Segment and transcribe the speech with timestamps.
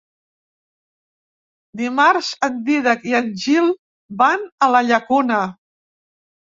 [1.83, 3.71] Dimarts en Dídac i en Gil
[4.27, 5.43] van a la Llacuna.